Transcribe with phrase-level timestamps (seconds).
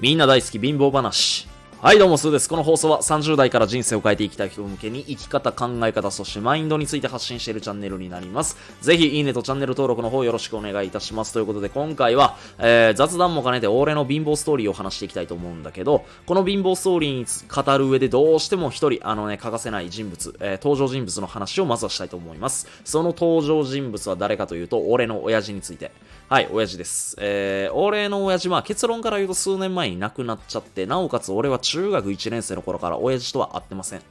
[0.00, 1.48] みんな大好き貧乏話。
[1.80, 2.48] はい、どうも、スーです。
[2.48, 8.56] この放送は30代から人生を変えていきたい人向けに生き方、考え方、そしてマインドについて発信しているチャンネルになります。
[8.80, 11.32] ぜひ、いいねとチャンネル登録の方よろしくお願いいたします。
[11.32, 22.66] ということで、今回は、えー、雑談も兼ねて俺の貧乏ストーリーを話していきたいと思うんだけど、この貧乏ストーリーに語る上でどうしても一人、あのね、欠かせない人物、えー、登場人物の話をまずはしたいと思います。
[22.84, 25.92] その登場人物は誰かというと、俺の親父について。
[26.28, 27.16] はい、親父です。
[27.18, 34.00] えー、俺の親父は結論から言うと数年前に亡くなっちゃって、なおかつ俺は中学1年生の頃から親父とは会ってません。
[34.00, 34.02] っ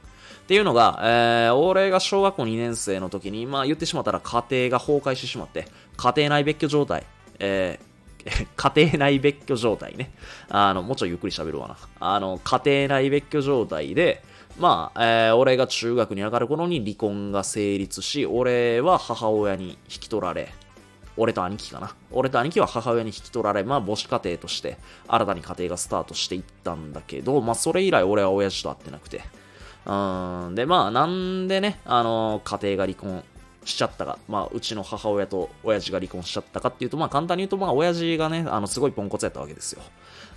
[0.48, 7.06] ていうのが、えー、俺が小学校2年生の時に、まあ言ってしまったら家庭が崩壊してしまって、家庭内別居状態、
[7.38, 10.10] えー、 家庭内別居状態ね。
[10.48, 11.76] あの、もうちょいゆっくり喋るわな。
[12.00, 14.24] あの、家庭内別居状態で、
[14.58, 20.52] まあ、えー、俺が中学に上がる頃に離婚が成立し、俺は母親に引き取られ、
[21.18, 21.94] 俺と兄貴かな。
[22.10, 29.22] 俺と兄貴は母親に引き取られ、まあ母子家庭として新たに家庭がスタートしていったんだけど、まあそれ以来俺は親父と会ってなくて。
[29.84, 33.24] うん、でまあなんでね、あの、家庭が離婚
[33.64, 39.82] しちゃったか、まあうちの母親と親父が離婚しちゃったかっていうと、まあ簡単に言うと、まあ親父がね、あのすごいポンコツやったわけですよ。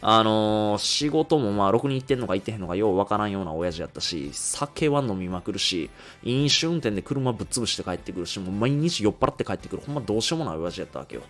[0.03, 5.91] あのー、仕事もまあ、ろくに行ってんのか行ってへんのかようわからんような親父やったし、酒は飲みまくるし、
[6.23, 11.21] 飲酒運転で車ぶっ潰して帰ってくるし、もう毎日酔っ払って帰ってくる、ほんまどうしようもない親父やったわけよ。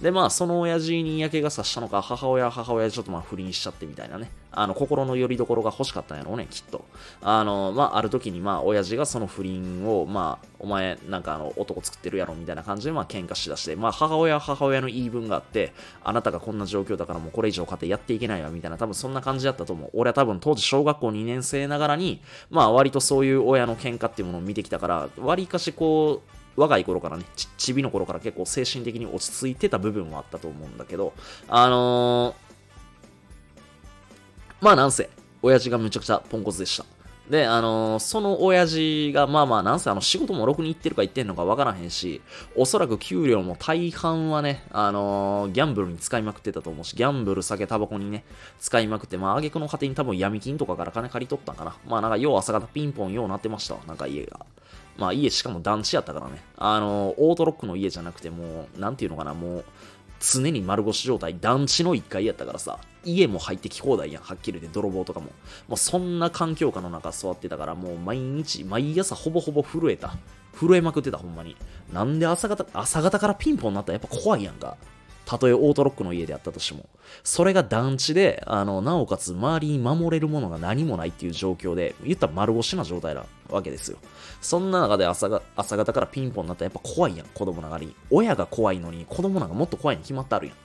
[0.00, 4.30] で、まあ、その親父に嫌気がさしたのか、母親は母親でちょっとまあ不倫しちゃってみたいなね。
[4.52, 6.84] あの、心の拠り所が欲しかったんやろうね、きっと。
[7.22, 19.90] あの、まあ、ある時にまあ、親父がその不倫を、まあ、お前、なんかあの、男作ってるやろ、みたいな感じで、まあ、喧嘩しだして、まあ、母親は母親の言い分があって、あなたがこんな状況だからもうこれ以上家庭やっていけないわ、みたいな、多分そんな感じだったと思う。
[19.92, 31.12] 俺は多分当時小学校2年生ながらに、まあ、割とそういう親の喧嘩っていうものを見てきたから、割かしこう、若い頃からね、ち、ちびの頃から結構精神的に落ち着いてた部分はあったと思うんだけど、
[31.48, 35.10] あのー、まあなんせ、
[35.42, 36.84] 親父がむちゃくちゃポンコツでした。
[37.30, 42.22] で、あのー、その親父が、まあまあ、なんせあの、仕事もろくに行ってるか行ってんのかわからへんし、
[42.54, 48.24] おそらく給料も大半はね、あのー、ギャンブルに使いまくってたと思うし、ギャンブル、酒、タバコにね、
[48.60, 51.76] 使いまくって、まあ、挙句の果てに多分闇金とかから金借り取ったんかな。
[51.88, 54.46] まあ、なんか、よう朝方ピンポンようなってましたわ、なんか家が。
[54.98, 56.42] まあ、家しかも団地やったからね。
[56.56, 59.64] あの、オートロックの家じゃなくて、もう、なんていうのかな、もう、
[60.20, 65.26] 常に丸腰状態、団地の1階やったからさ、家も入ってき放題やん、はっきり言って泥棒とかも。
[65.68, 70.16] もうそんな環境下の中座ってたから、もう毎日、毎朝ほぼほぼ震えた。
[70.58, 71.56] 震えまくってた、ほんまに。
[71.92, 74.76] なんで朝方、朝方からピンポンになったらやっぱ怖いやんか。
[75.26, 76.88] たとえオートロックの家であったとしても。
[77.24, 83.98] それが団地で、あの、なおかつ周りに守れるものが何もないっていう状況で、言ったら丸腰な状態なわけですよ。
[84.40, 87.94] そんな中で朝が朝方からピンポンになったらやっぱ怖いやん、子供ながらに。
[88.10, 90.56] 親が怖いのに子供なんかもっと怖いに決まってあるやん。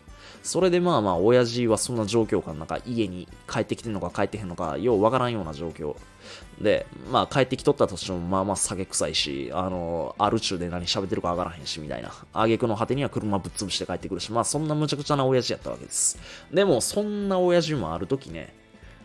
[0.44, 5.96] それでまあまあ、親父はそんな状況下の中、家に帰ってきてんのか帰ってへんのか、ようわからんような状況。
[6.60, 12.12] で、まあ帰ってきとったとしても、まあまあ酒臭いし、あの、ある中で何喋ってるかわからへんし、みたいな。
[12.34, 16.18] 挙句の果てには車ぶっ潰して帰ってくるし、まあそんなむちゃくちゃな親父やったわけです。
[16.52, 18.54] でも、そんな親父もある時ね、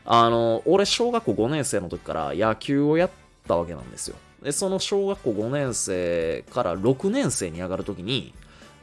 [0.07, 3.11] あの、俺小学校5年生の時から野球をやっ
[3.47, 4.17] たわけなんですよ。
[4.43, 8.33] で、その小学校5年生から6年生に上がる時に、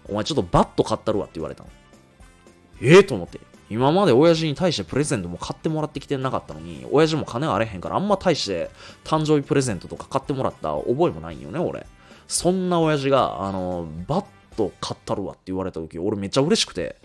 [0.10, 1.70] お前ちょっとバット買ったるわって言われたの。
[2.84, 3.40] ええー、と思って。
[3.70, 8.70] 今まで親父に対してプレゼントも買ってもらってきてなかったのに、親父も金あれへんからあんま対して
[9.04, 11.88] 誕生日プレゼントとか買ってもらった覚えもないんよね、俺。
[12.28, 16.98] そんな親父が、あの、バット買ったるわって言われた時、俺めっちゃ嬉しくて、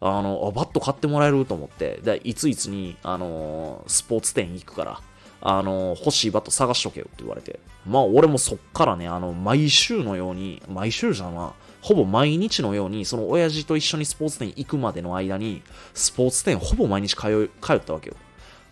[0.00, 5.00] あの、バット買ってもらえると思って、で、いついつに、あの、スポーツ店行くから、
[5.40, 7.58] あの、欲しいバット探しとけよって言われて。
[7.86, 15.62] まあ、俺もそっからね、あの、毎週のように、毎週じゃな、ほぼ毎日のように、その親父と一緒にスポーツ店行くまでの間に、
[15.94, 18.16] スポーツ店ほぼ毎日通通ったわけよ。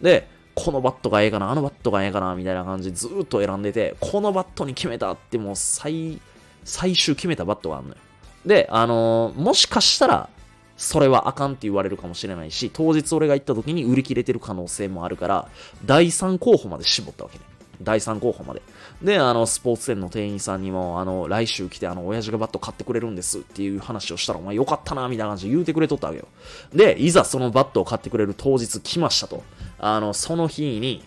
[0.01, 6.21] で、このバットがええかな、あのバットがええかな、みたいな感じでずっと選んでて、このバットに決めたってもう最、
[6.65, 7.97] 最終決めたバットがあるのよ。
[8.45, 10.29] で、あのー、もしかしたら、
[10.77, 15.49] それはあかんって言われるかもしれないし、当日俺が行った時に売り切れてる可能性もあるから、
[15.85, 17.45] 第3候補まで絞ったわけね。
[17.85, 18.63] 第3候補まで。
[19.03, 26.29] で、あの、スポーツ店の店員さんにも、あの、来週来て、あの、親父がバット買ってくれるんですっていう話をしたら、お前よかったな、みたいな感じで言うてくれとったわけよ。
[26.73, 29.43] で、いざそのバットを買ってくれる当日来ましたと。
[29.79, 31.05] あの、その日に、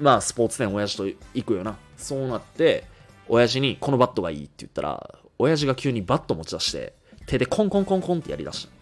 [0.00, 1.76] まあ、スポーツ店親父と行くよな。
[1.96, 2.84] そうなって、
[3.28, 6.94] 親父にこのバットがいいって言ったら、親父が急にバット持ち出して、
[7.26, 8.78] 手でコンコンコンコンってやりだした。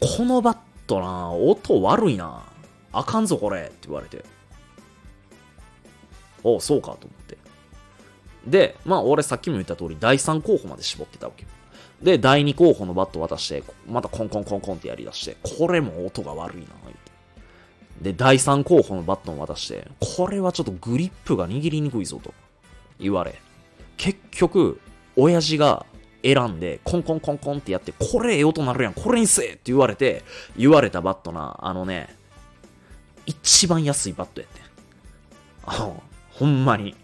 [0.00, 2.42] このバットな、音悪いな。
[2.92, 4.24] あかんぞこれって言われて。
[6.56, 7.38] おそうかと思って。
[8.46, 11.48] で、まあ俺さっきも言った通り第3候補まで絞ってたわけよ。
[12.02, 16.66] で、第2候補のバット渡して、またコンコンコンコンってやり出して、これも音が悪いな、
[18.00, 22.32] で、第3候補のバットを渡して、これはちょっとグリップが握りにくいぞと
[23.00, 23.40] 言われ、
[23.96, 24.80] 結局、
[25.16, 25.84] 親父が
[26.22, 30.22] 選んで、コンコンコンコンってやって、これええ音なるやん、これにせえって言われて、
[30.56, 32.08] 言われたバットな、あのね、
[33.26, 34.60] 一番安いバットやって。
[35.66, 35.92] あ
[36.38, 36.94] ほんまに。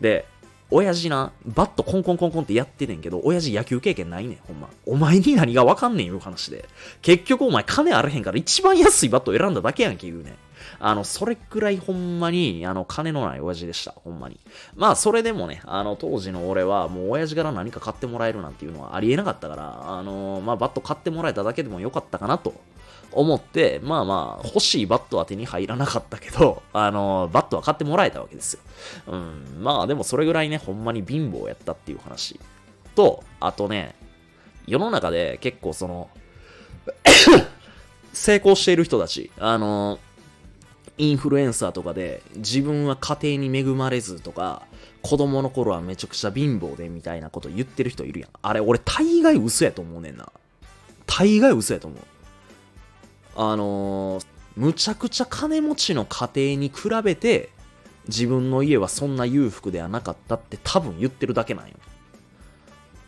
[0.00, 0.26] で、
[0.70, 4.68] 親父な、バットコンコンコンコンってやってねんけど、親父野球経験ないねん、ほんま。
[4.84, 6.68] お前に何がわかんねんいう話で。
[7.00, 10.34] 結局お前金あらへんから一番安いバット選んだだけやんけ言うねん。
[10.78, 13.92] あの、それくらいほんまに、あの、金のない親父でした。
[13.92, 14.38] ほんまに。
[14.74, 22.54] まあ、それでもね、あの、当時の俺は、もう親父から何か買ってもらえるなんていうのはありえなかったから、あの、まあ、バット買ってもらえただけでもよかったかなと
[23.12, 28.60] 思って、まあまあ、欲しいバットは手に入らなかったけど、あの、バットは買ってもらえたわけですよ。
[29.08, 32.38] うん、まあでもそれぐらいね、ほんまに貧乏やったっていう話。
[32.94, 33.94] と、あとね、
[34.66, 36.10] 世の中で結構その
[38.12, 39.98] 成功している人たち、あの、
[40.98, 44.62] インフルエンサーとかで、自分は家庭に恵まれずとか、
[45.02, 48.30] 子供の頃はめちゃくちゃ貧乏でみたいなこと言ってる人いるやん。
[48.42, 50.30] あれ、俺大概嘘やと思うねんな。
[51.06, 52.00] 大概嘘やと思う。
[53.36, 57.50] あのー、むちゃくちゃ金持ちの家庭に比べて、
[58.08, 61.74] 自分の家はそんな裕福ではなかったって多分言ってるだけなんよ。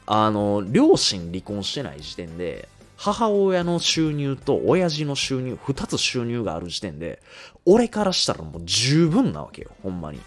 [0.07, 2.69] あの、両親離婚してない時点で、
[3.03, 7.23] 母親の収入と親父の収入、二つ収入がある時点で、
[7.65, 10.21] 俺からしたらもう十分なわけよ、ほんまに。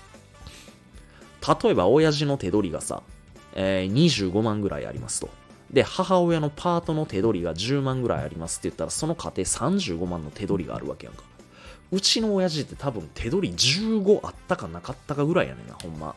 [1.64, 3.04] 例えば親父の手取りがさ、
[3.54, 5.30] えー、25万ぐらいありますと。
[5.72, 11.22] で、母親のパートの手取りが10万ぐらいありますって言ったら、その家庭35万の手取りがあるわけやんか。
[11.92, 16.16] うちの親父って多分手取り15あったかなかったかぐらいやねんな、ほんま。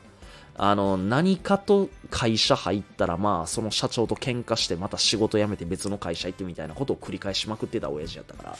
[0.59, 8.57] あの、何かと会社入ったら、まあ、その社長と喧嘩して、また仕事辞めて別の会社行ってみたいなことを繰り返しまくってた親父やったから。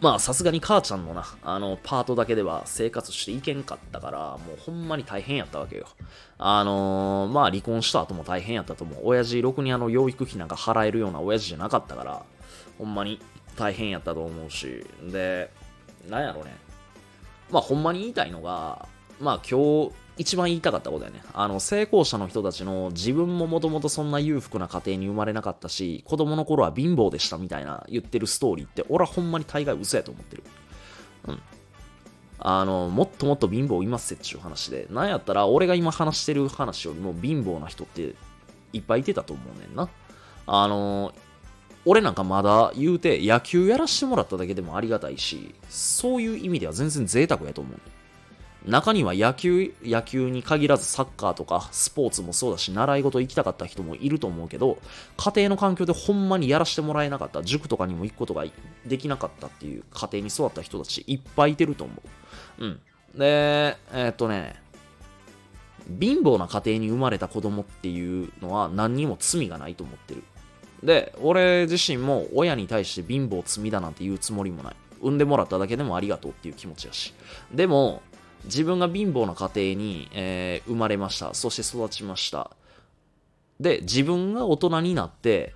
[0.00, 5.88] まあさすがに母ちゃんのな、あの、パートだけでは生活していけんかったから、もうほんまに大変やったわけよ。
[6.38, 9.00] あのー、まあ離婚した後も大変やったと思う。
[9.04, 12.22] 親父、ろくにあの養育費なんか払えるような親父じゃなかったから、
[12.78, 13.20] ほんまに
[13.56, 15.50] 大変やったと思うし、で、
[16.08, 16.56] なんやろね。
[17.50, 18.86] まあほんまに言いたいのが、
[19.20, 21.22] まあ今日、一番言いたかったことだよね。
[21.32, 30.42] あの、成功者の人たちの自分ももともとそんな裕福な家庭に生まれなかったし、子供の頃は貧乏でしたみたいな言ってるストーリーって、俺はほんまに大概嘘やと思ってる。
[31.28, 31.42] うん。
[32.40, 38.14] あの、もっともっと貧乏いますっていう話で、なんやったら俺が今話してる話よりも貧乏な人って
[38.72, 39.88] いっぱいいてたと思うねんな。
[40.46, 41.12] あの、
[41.84, 47.80] 俺なんかまだ言うて野球やらしてもらっただけでもありがたいし、そういう意味では全然贅沢やと思う。
[48.68, 54.78] 中には野球、野球に限らずサッカーとかスポーツもそうだし、習い事行きたかった人もいると思うけど、
[55.16, 58.44] 家庭の環境でほんまにやらせてもらえなかった、塾とかにも行くことが
[58.86, 61.94] できなかったっていう家庭に育った人たちいっぱいいてると思
[62.58, 62.64] う。
[62.64, 62.80] うん。
[63.14, 64.62] で、えー、っとね、
[66.00, 70.22] 貧乏な家庭に生まれた子供っていうのは何にも罪がないと思ってる。
[70.82, 74.76] で、俺自身も親に対して貧乏罪だなんて言うつもりもない。
[75.00, 77.14] 産んでもらっただけでもありがとうっていう気持ちやし。
[77.52, 78.02] でも、
[78.44, 81.34] 自分が貧乏な家庭に、えー、生まれました。
[81.34, 82.50] そして育ちました。
[83.60, 85.54] で、自分が大人になって、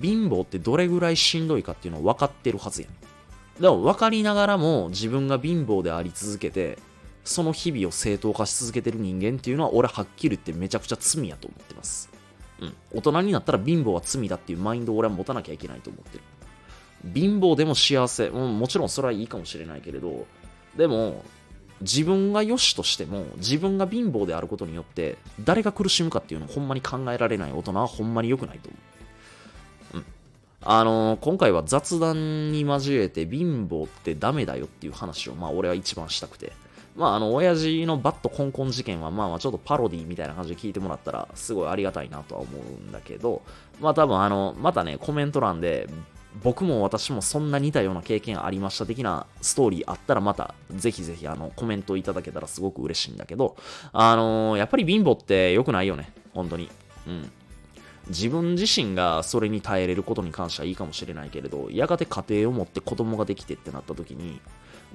[0.00, 2.90] 貧乏ってどれぐらいしんどいかっていうのを分かってるはずやん。
[3.60, 6.78] でも分かりながらも自分が貧乏であり続けて、
[7.24, 12.10] その日々を正当化し続けてる人間っていうのは俺はっきり言ってめちゃくちゃ罪やと思ってます。
[12.60, 12.74] うん。
[12.92, 16.24] 大人になったら貧乏は罪だっていうマインドを俺は持たなきゃいけないと思ってる。
[17.14, 20.26] 貧乏でも幸せ、うん、もちろんそれはいいかもしれないけれど、
[20.76, 21.22] でも、
[21.82, 28.78] 自分が良しとしても自分が貧乏であることによって誰が苦しむかっていうのをほんまに考えられない大人はほんまに良くないと思
[29.94, 29.96] う。
[29.98, 30.04] うん。
[30.62, 36.52] あのー、今回は雑談に交えて貧乏ってダメだよっていう話をまあ俺は一番したくて。
[36.96, 43.42] まああの、親父のバットコンコン事件はまあまあちょっとパロディみたいな感じで聞いてもらったらすごいありがたいなとは思うんだけど、
[43.80, 45.88] まあ多分あの、またね、コメント欄で
[46.42, 53.56] 僕も私もそんな似たような経験ありました的なストーリーあったらまたぜひぜひあのコメントいただけたらすごく嬉しいんだけど、
[53.92, 56.12] あのー、やっぱり貧乏って良くないよね。
[56.32, 56.70] 本当に。
[57.06, 57.30] うん。
[58.08, 64.40] 自分自身がそれに耐えれることに関してはいいかもしれないけれど、やがて家庭を持って子供ができてってなった時に、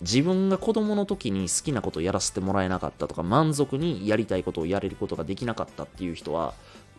[0.01, 6.53] 自分が子供の時に好きなことをやらせてもらえなかったとか、満足にやりたいことをやれることができなかったっていう人は、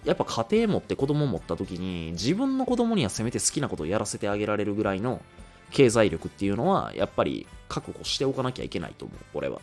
[0.04, 5.20] やっぱ家庭持って子供持った時に自分の子供にはせめて好きなことをやらせてあげられるぐらいの
[5.70, 9.60] 経済力っていうのはやっぱり確保しておかなきゃいけないと思う、俺は。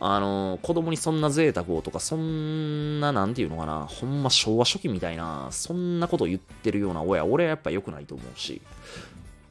[0.00, 8.62] あの、子供にそんな贅沢をとか、そんな、なんていうのかな、ほんま昭和初期みたいな、そんなこと言ってるような親、俺はやっぱ良くないと思うし、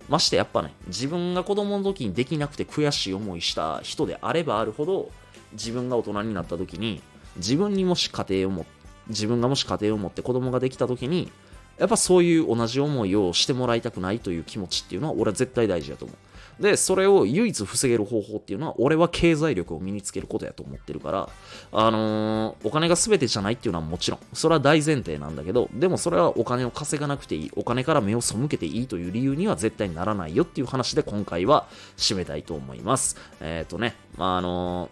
[0.07, 5.11] ましてやっぱね、自分が子供の時にできなくて悔しい思いした人であればあるほど、
[5.51, 7.01] 自分が大人になった時に、
[7.35, 8.76] 自分にもし家庭を持って、
[9.09, 11.31] 自分がもし家庭を持って子供ができた時に、
[11.77, 16.17] やっぱそういう同じ思いをしてもらいたくないという気持ちっていうのは俺は絶対大事だと思う。
[16.59, 21.29] で、それを唯一防げる方法っていうのは、俺は経済力を身につけることやと思ってるから、
[21.71, 33.17] あのー、お金が全てじゃないっていうのはもちろん、それは大前提なんだけど、でもそれはお金を稼がなくていい、お金から目を背けていいという理由には絶対にならないよっていう話で今回は締めたいと思います。
[33.39, 34.89] えっ、ー、とね、まあ、あの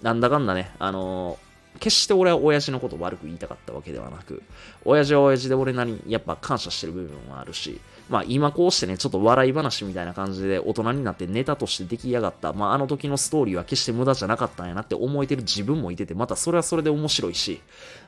[0.00, 1.38] ー、なんだかんだね、あの
[1.80, 4.42] 決して俺は親父のこと悪く言いたかったわけではなく、
[4.84, 17.60] 親父は親父で俺なりにやっぱ感謝してる部分もあるし、まあ今こうしてね、ちょっと笑い話みたいな感じで大人になってネタとして出来上がった、まああの時のストーリーは決して無駄じゃなかったんやなって思えてる自分もいてて、またそれはそれで面白いし、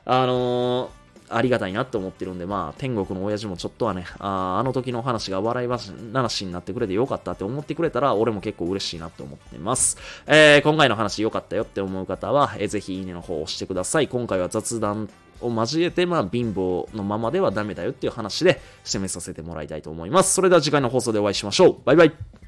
[0.05, 9.97] あのーありがたいなって思ってるんで、まあ、天国の親父もちょっとはね、ああの時の話が笑い話になってくれてよかったって思ってくれたら、俺も結構嬉しいなって思ってます。
[10.25, 14.07] えー、今回の話良かったよって思う方は、えー、ぜひいいねの方を押してください。
[14.07, 15.09] 今回は雑談
[15.41, 20.33] を交えて、まあ、貧乏のままではダメだよっていう話で締めさせてもらいたいと思います。
[20.33, 21.77] それでは次回の放送でお会いしましょう。
[21.85, 22.46] バイバイ。